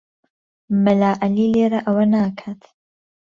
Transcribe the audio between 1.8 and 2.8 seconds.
ئەوە ناکات.